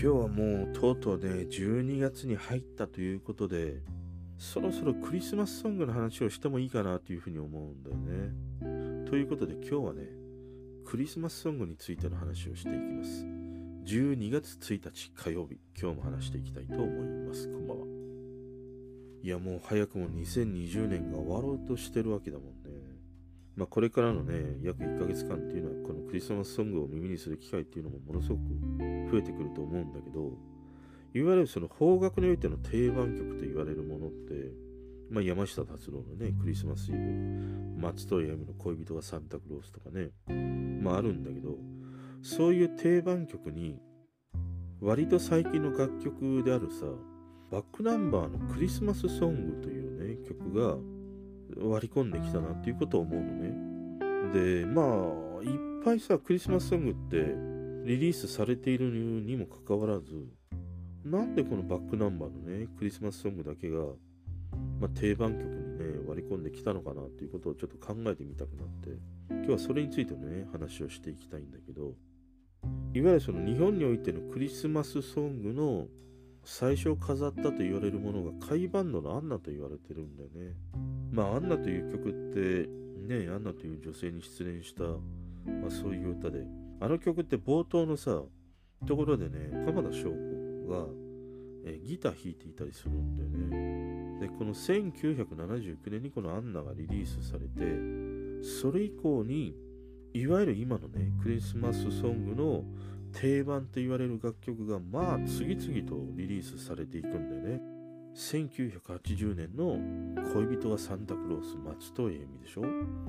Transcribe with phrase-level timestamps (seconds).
[0.00, 3.82] 今日はもうとうとうね12月に入ったということで
[4.38, 9.06] そろそろクリスマスソングの話をしてもいいかなというふうに思うんだよね。
[9.10, 10.04] ということで今日はね
[10.86, 13.24] クリスマスソングについての話をしていきます。
[13.86, 16.88] 12月1日火曜日今日も話していきたいと思い
[17.26, 17.48] ます。
[17.48, 17.86] こんばんは。
[19.24, 22.97] いやもう早くも2020年が終わろうとしてるわけだもんね。
[23.58, 28.40] まあこれからのね約1ヶ月間っていうのはこのクリスマスソングを耳にする機会っていうのもものすごく
[29.10, 30.32] 増えてくると思うんだけど
[31.14, 34.52] いわゆるその邦楽においての定番曲と言われるものって、
[35.10, 36.98] まあ、山下達郎のね、クリスマスイブ、
[37.80, 40.10] 松任谷由実の恋人がサンタクロースとかね、
[40.82, 41.56] まああるんだけど、
[42.22, 43.78] そういう定番曲に、
[44.80, 46.86] 割と最近の楽曲であるさ、
[47.50, 50.76] バックナンバーのクリスマスソングというね、曲が
[51.56, 53.68] 割り込んできたなっていうことを思うのね。
[54.32, 57.34] で、まあ、いっぱいさ、クリスマスソングって
[57.88, 60.04] リリースされているにもかかわらず、
[61.04, 63.78] なんでこのバックナンバーのね、クリスマスソングだけが、
[64.80, 68.90] まあ、定番曲にね、割り込んできたのかなっていうことをちょっと考えてみたくなって、
[69.30, 71.94] 今日はそれについてのね、話をしていきたいんだけど、
[72.92, 75.86] いわゆるその日本においてのクリスマスソングの
[76.44, 80.54] 最初を飾ったと言われるものが甲斐バンドのアンナと言われてるんだよね。
[81.10, 82.68] まあ、アンナという曲って、
[83.06, 86.44] ね、アンナという女性に失恋した、まあ、そういう歌で、
[86.80, 88.22] あの曲って冒頭のさ、
[88.86, 90.86] ところでね、浜田省吾が、
[91.64, 94.20] えギター弾いていたりするんだよね。
[94.20, 99.54] で、この1979年にこのアンナがリリースされて、それ以降に、
[100.14, 102.64] いわゆる今のね、クリスマスソングの
[103.12, 107.77] 定番と言われる楽曲が、まあ、次々とリリースされていくんだよね。
[108.18, 109.78] 1980年の
[110.34, 112.64] 恋人はサンタクロース松任谷由実でしょ？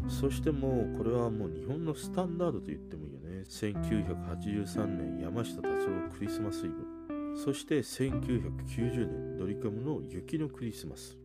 [0.07, 3.43] そしてもうこれはもう日本のスタンダードと言ってもいいよね。
[3.49, 7.35] 1983年山下達郎クリスマスイブ。
[7.35, 11.17] そして1990年ドリカムの雪のクリスマス。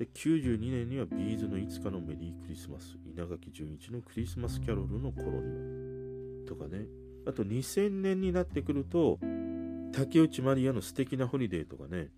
[0.00, 6.86] で92年にはビーズの5日のメリークリスマス稲垣潤一のクリスマスキャロルの頃にはとかね。
[7.24, 9.20] あと2000年になってくると
[9.92, 12.08] 竹内まりやの素敵なホリデーとかね。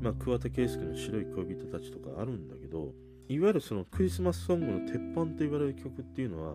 [0.00, 2.92] まあ桑田佳祐の白い恋人たちとかあるんだけど
[3.28, 6.54] いわゆるそのクリスマスソングの鉄板と言われる曲っていうのは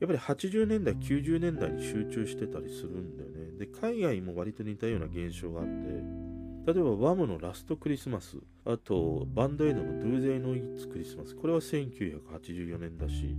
[0.00, 13.36] やっぱり80年代90年代に集中してたりするんだよねで、海外も割と似たような現象があって、例えばワムのラストクリスマス、あとバンドエイドのドゥーゼイのイッツクリスマス、これは1984年だし、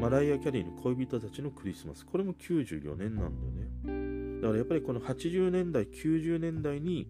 [0.00, 4.40] マライア・キャリーの恋人たちのクリスマス、これも94年なんだよね。
[4.40, 7.08] だからやっぱりこの80年代、90年代に、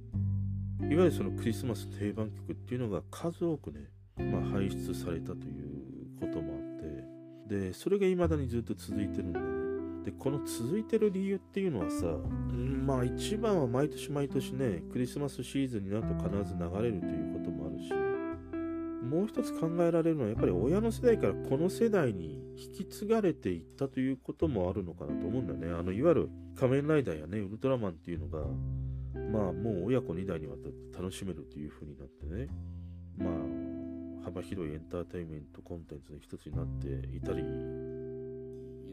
[0.91, 3.81] いわゆるそのクリスマス定番曲っていうのが数多くね、
[4.17, 9.55] まあ、輩出されたということもあって、で、それが未だにずっと続いてるんだよね。
[10.05, 12.07] でこの続いてる理由っていうのはさ、
[12.53, 17.91] まあ一番は毎年毎年ねクリスマスシーズンになると必ず流れるということもあるし
[19.05, 28.41] もう一つ考えられるのはやっぱり親の世代からこの世代に引き継がれていったということもあるのかなと思うんだよねあのいわゆる仮面ライダーやねウルトラマンっていうのが
[29.35, 32.47] まあもう親子2代にわたって楽しめるという風になってね。
[33.19, 33.65] まあ
[34.25, 37.43] 幅広いエンターテインメントコンテンツの一つになっていたり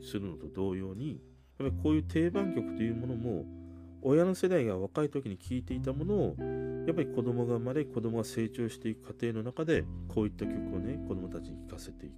[0.03, 1.22] するのと同様に
[1.57, 3.46] やっぱりこういう定番曲というものも
[4.01, 6.35] 親の世代が若い時に聴いていたものを
[6.85, 12.13] やっぱり子供が生まれ子供が成長していく過程の中でこういった曲をね子供たちに聴かせていく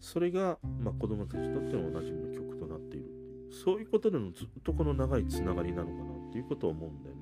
[0.00, 3.06] それが、まあ、子供たちにとってのおなじみの曲となっている
[3.50, 7.15] そういうことでのずっとこの長いつながりなのかなっていうことを思うんだよ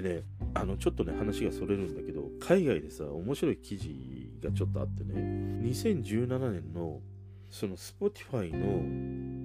[0.00, 0.22] でね
[0.54, 5.14] あのちょっとね話がそれるんだけど海外でさ面白い記事がちょっとあってね
[5.62, 7.00] 2017年の
[7.50, 8.82] その Spotify の、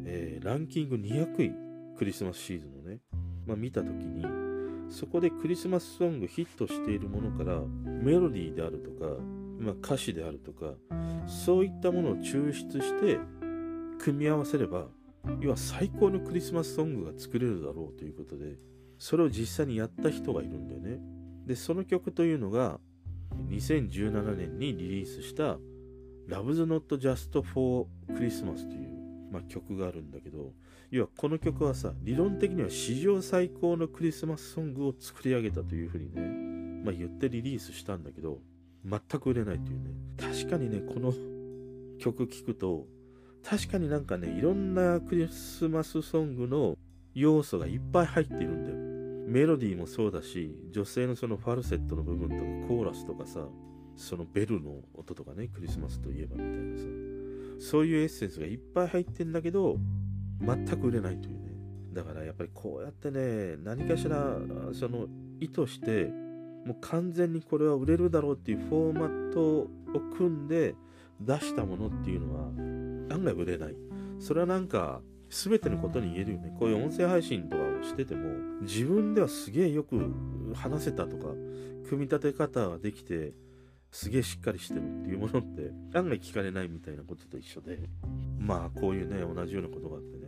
[0.05, 2.99] えー、ランキング200位、クリスマスシーズンのね、
[3.45, 4.25] まあ、見たときに、
[4.89, 9.21] そこでクリスマスソングヒットしているものから、メロディーであるとか、
[9.59, 10.73] まあ、歌詞であるとか、
[11.27, 13.19] そういったものを抽出して、
[13.99, 14.87] 組み合わせれば、
[15.39, 18.57] 要は最高のクリスマスソングが作れるだろうということで、
[19.01, 20.99] それを実際にやった人がいるんだよね。
[21.47, 22.79] で、その曲というのが、
[23.49, 25.57] 2017年にリリースした
[26.27, 30.53] Love's Not Just for Christmas という、まあ、曲があるんだけど、
[30.91, 38.37] 要はこの曲はさ、理論的には史上最高のクリスマスソングを作り上げたというふうにね、まあ、言ってリリースしたんだけど、
[38.85, 39.95] 全く売れないというね。
[40.15, 41.11] 確かにね、この
[41.97, 42.85] 曲聴くと、
[43.43, 46.77] 確かになんかね、いろんなクリスマスソングの
[47.15, 48.90] 要素がいっぱい入っているんだよ。
[49.31, 53.47] メロディーもそうだし、女性のそのファルセットの部分とかコーラスとかさ、
[53.95, 59.77] そのベルの音とかね、クリスマスといえばみたいなさ、そういうエッセンスがいっぱい入ってんだけど、
[60.41, 61.51] 全く売れないというね。
[61.93, 64.37] だからやっぱりこうやってね何かしら
[64.73, 65.07] その
[65.39, 66.05] 意図して
[66.65, 69.67] もう完全にこれは売れるだろうっていうフォーマットを
[70.17, 70.75] 組んで
[71.19, 73.75] 出したものっていうのは案外売れない
[74.19, 75.01] それはなんか
[75.31, 76.53] 全てのことに言えるよね。
[76.59, 78.29] こういう音声配信とかをしてても
[78.61, 80.13] 自分ではすげえよく
[80.53, 81.27] 話せたとか
[81.87, 83.33] 組み立て方ができて
[83.91, 87.79] すげえしっかりしてるっていうものって案外聞かれないみたいなことと一緒で
[88.39, 90.27] まあこういうね同じようなことがあってね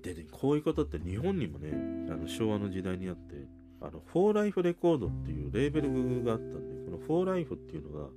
[0.00, 1.70] でねこういうことって日本にもね
[2.10, 3.46] あの昭和の時代にあって
[3.80, 8.08] あのフォーライフレコードっていうレーベルがあったんでこのフォーライフっていうのが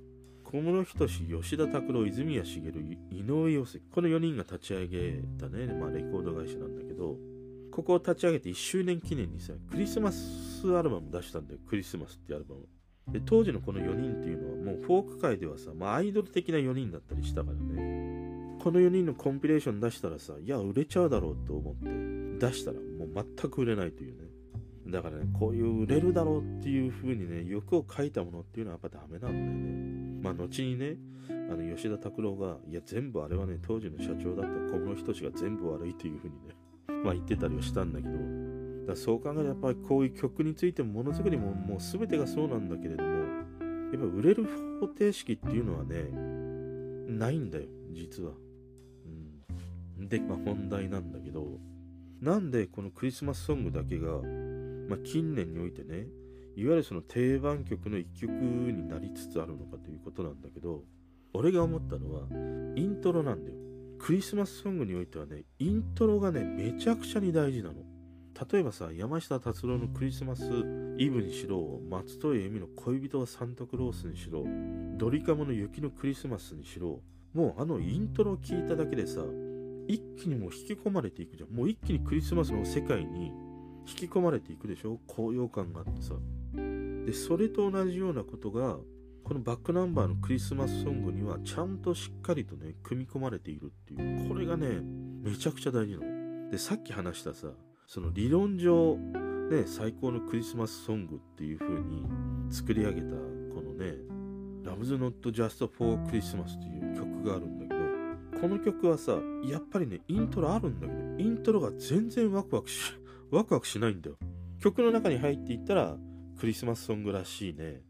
[0.52, 3.80] 小室仁吉田拓郎泉谷しげる井上陽水。
[3.90, 7.16] この4人が立ち上げたね、まあ、レコード会社なんだけど
[7.72, 11.58] ここを立ち上げて1周年記念にさクリスマスアルバム出したんだよ。
[11.68, 12.62] クリスマスってアルバム。
[13.12, 18.56] で当時のこの4人っていうのはもうフォーク界ではさ、まあ、アイドル的な4人だったりしたからね。
[18.62, 24.28] この4人のコンピレーション出したらさいや売れちゃうだろうと思って出したらもう全く売れないというね。
[24.88, 29.95] だからねこういう売れるだろうっていう風にね欲を書いたものっていうのはやっぱダメなんだよね。
[30.26, 30.96] まあ後にね
[31.28, 34.76] あの吉田拓郎がいや全部あれはね当時の社長だった。
[34.76, 36.54] 小室仁が全部悪いっていう風にね
[37.04, 38.16] まあ言ってたりはしたんだけど。
[38.86, 44.44] だそう考えるとやっぱりこういう曲についてもものづくりももう全てがそうなんだけれどもやっぱ売れる
[44.80, 46.04] 方程式っていうのはね
[47.08, 48.30] ないんだよ実は、
[49.98, 51.58] うん、でまあ本題なんだけど。
[52.20, 54.08] なんでこのクリスマスソングだけが、
[54.88, 56.06] まあ、近年においてね
[56.56, 60.82] いわゆるその定番曲の一曲になりつつあるのかということなんだけど
[61.34, 62.22] 俺が思ったのは
[62.76, 63.56] イントロなんだよ。
[63.98, 67.74] クリスマスソングにおいてはねイントロがねめちゃくちゃに大事なの。
[68.52, 70.44] 例えばさ山下達郎のクリスマス
[70.98, 74.44] イブにしろ松任谷由実の恋人がサンタクロースにしろ
[74.98, 77.00] ドリカムの雪のクリスマスにしろ
[77.32, 79.22] もうあのイントロを聞いただけでさ
[79.88, 81.50] 一気にもう引き込まれていくじゃん。
[81.50, 83.32] もう一気にクリスマスの世界に
[83.86, 84.98] 引き込まれていくでしょ？
[85.06, 86.14] 高揚感があってさ。
[86.54, 88.76] でそれと同じようなことが
[89.24, 94.80] このバックナンバーのクリスマスソングにはちゃんとしっかりとね組み込まれているっていうこれがね
[95.22, 97.48] めちゃくちゃ大事なのでさっき話したさ
[97.86, 102.04] その理論上、ね、最高のクリスマスソングっていう風に
[102.50, 103.06] 作り上げた
[103.56, 103.94] このね、
[104.64, 109.12] Love's Not Just for Christmas っていう曲があるんだけど、この曲はさ、
[109.44, 112.92] やっぱりね、イントロあるんだけど、イントロが全然ワクワクし、
[113.30, 114.16] ワクワクしないんだよ。
[114.60, 115.96] 曲の中に入っていったら、
[116.38, 117.82] クリスマスソングらしいね、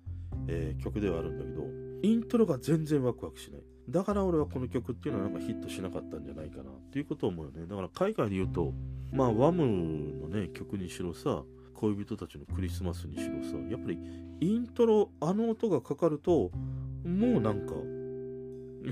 [0.49, 1.65] えー、曲ではあるんだけど、
[2.03, 3.61] イントロが全然ワクワクしない。
[3.89, 7.67] だから俺はこの曲っていうのはなんかヒットしなかったんじゃないかなっていうことを思うよね。
[7.67, 8.73] だから海外で言うと、
[9.13, 9.67] まあワム
[10.21, 11.45] のね、曲にしろさ、
[11.75, 13.99] 恋人たちのクリスマスにしろさ、やっぱり
[14.41, 16.51] イントロ、あの音がかかると、
[17.05, 17.75] もうなんか、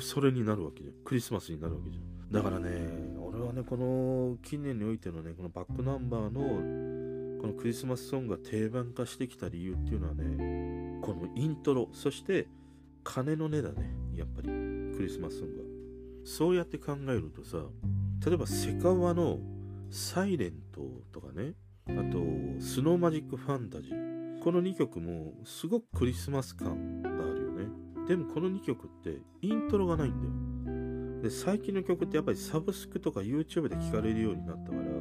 [0.00, 0.94] それになるわけじゃん。
[1.04, 2.30] クリスマスになるわけじゃん。
[2.30, 2.70] だからね、
[3.18, 6.93] 俺はね、この近年においてのね、このバックナンバーの
[7.44, 12.46] このクリスマスソングが定番化してきた理由っていうのはね、このイントロ、そして
[13.02, 14.48] 金の値だね、やっぱり。
[14.48, 15.64] クリスマスソングは。
[16.24, 17.58] そうやって考えるとさ、
[18.24, 19.40] 例えばセカワの
[19.90, 20.80] サイレント
[21.12, 21.52] とかね、
[21.86, 22.18] あと
[22.60, 24.42] スノーマジックファンタジー。
[24.42, 27.66] この2曲もすごくクリスマス感があるよね。
[28.08, 31.22] でもこの2曲ってイントロがないんだよ。
[31.24, 34.93] で、最近の曲ってやっぱりサブスクとか YouTube で聴かれるようになったから、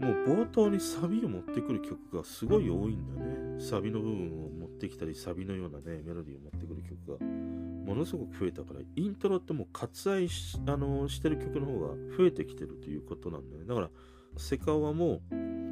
[0.00, 3.60] もう冒頭にサビを持ってくる曲がすごい多いんだよね。
[3.60, 13.66] サビの部分を持ってきたり、サビのようなね、メロディーを持ってくる曲がものすごく増えたから、イントロってもう割愛しあのしてる曲の方が増えてきてるということなんだよね。
[13.66, 13.90] だから、
[14.36, 15.20] セカオワも、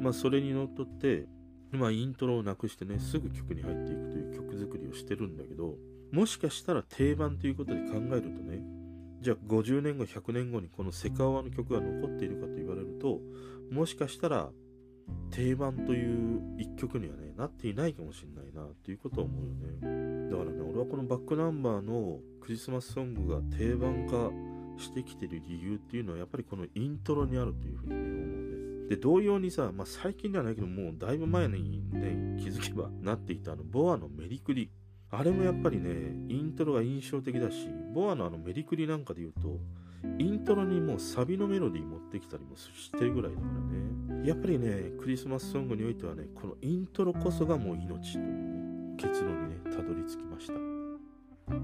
[0.01, 1.27] まあそれにのっとって、
[1.71, 5.75] まあイントロをなくしてね、すぐ曲に入っていくという曲作りをしてるんだけど、
[6.11, 8.63] もしかしたら定番ということで考えるとね、
[9.21, 13.19] じゃあ50年後、100年後にこのセカオワの曲が残っているかと言われると、
[13.71, 14.49] もしかしたら
[15.31, 20.29] 定番という一曲にはね、なっていないかもしれないなっていうことは思うよね。
[20.29, 24.31] だからね、俺はこのバックナンバーのクリスマスソングが定番化
[24.81, 28.89] してきてる理由っていうのはやっぱりこのイントロにあるというふうにね、思うね。
[28.89, 34.71] で、同様にさ、まあ最近ではないけど、もうだいぶ前にね、気づけばなっていたあの、ボアのメリクリ。
[35.11, 35.89] あれもやっぱりね、
[36.29, 39.59] イントロが印象的だし、ボアのあのメリクリなんかで言うと、
[40.19, 44.27] イントロにもうサビのメロディー持ってきたりもしてるぐらいだからね。
[44.27, 50.53] やっぱりね、クリスマスソングにおいてはね、このイントロこそがもう命という、結論にね、たどり着きました。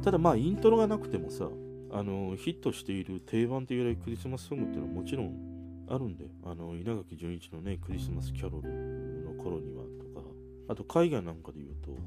[0.03, 1.49] ただまあ、イントロがなくてもさ、
[1.91, 8.69] あの、ヒットしている定番と言われるクリスマスソングっていうのはもちろんあるんで、あの、稲垣潤一のね、クリスマスキャロル
[9.25, 10.25] の頃にはとか、
[10.69, 11.97] あと海外なんかで言うと、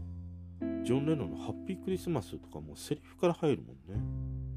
[0.85, 4.01] ジョン・レノンのハッピークリスマスとかもセリフから入るもんね。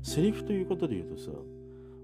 [0.03, 1.31] セリフということで言うとさ、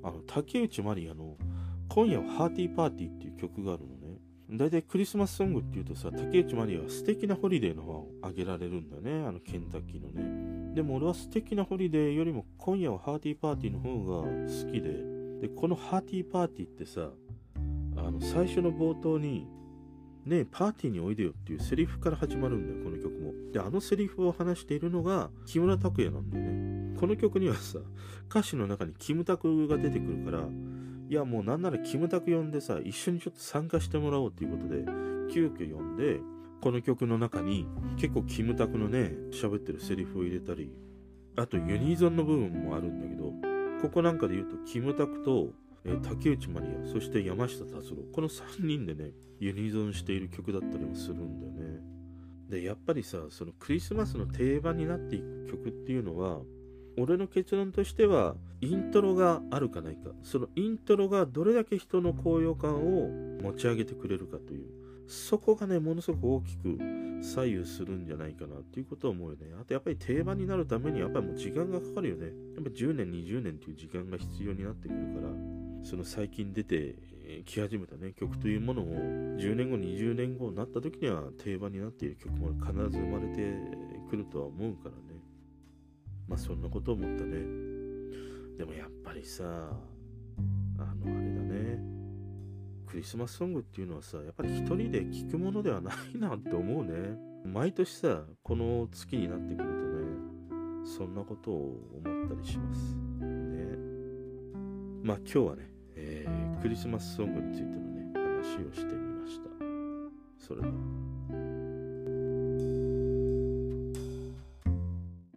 [0.03, 1.37] あの竹内まりやの
[1.89, 4.19] 「今夜はハーティーパーティー」っていう曲があるのね
[4.49, 9.25] 大体クリスマスソングっていうとさ、竹内まりやは素敵なホリデーの方をあげられるんだね。
[9.25, 10.75] あのケンタッキーのね。
[10.75, 15.13] でも俺は素敵なホリデーよりも今夜はハーティーパーティーの方が好きで。
[15.41, 17.09] で、このハーティーパーティーってさ、
[17.97, 19.47] あの最初の冒頭に、
[20.25, 23.33] ねえ、パーティーにおいでよっていうセリフから始まるんだよ、この曲も。
[23.51, 26.82] で、あのセリフを話しているのが木村拓哉なんだよね。
[27.03, 27.79] この曲にはさ、
[28.29, 30.47] 歌詞の中にキムタクが出てくるから、
[31.09, 34.85] いやもうなんならキムタク呼んでさ、一緒にちょっと参加してもらおうということで、
[35.29, 36.21] 急遽呼んで、
[36.61, 37.67] この曲の中に
[37.97, 40.71] 結構キムタクのね、喋ってるセリフを入れたり、
[41.35, 43.33] あとユニゾンの部分もあるんだけど、
[43.81, 45.49] ここなんかで言うとキムタクと、
[45.83, 51.81] え、竹内まりや、そして山下達郎、この3人でね、ユニゾンしている曲だったりもするんだよね。
[52.47, 56.39] で、やっぱりさ、そのクリスマスの定番になっていく曲っていうのは、
[56.97, 60.11] 俺の結論としてはイントロがあるかないか。
[60.21, 63.09] そのイントロがどれだけ人の高揚感を
[63.41, 64.65] 持ち上げてくれるかという。
[65.07, 66.77] そこがねものすごく大きく
[67.21, 69.47] 左右するんじゃないかなっていうことを思うよね。
[69.59, 72.27] あとやっぱり定番になるためにやっぱりもう時間がかかるよね。
[72.55, 75.63] やっぱ10年20年っていう時間が必要になってくるから。
[75.83, 76.95] その最近出て
[77.45, 83.53] き始めたね曲というものを10年後20年後になった時には定番になっている曲も必ず生まれて
[84.09, 85.12] くるとは思うからね。
[86.33, 87.37] まあそんなこと思ったね。
[88.57, 91.79] でもやっぱりさ、あのあれだね。
[92.87, 96.91] クリスマスソングっていうのはさ、やっぱり一人で聴くものではないなって思うね。
[97.45, 102.95] 毎年さ、この月になってくるとね、そんなことを思ったりします。
[103.21, 103.77] ね。
[105.03, 109.49] まあ今日はね、えー、クリスマスソングについてのね、話をしてみました。
[110.39, 111.12] それでは。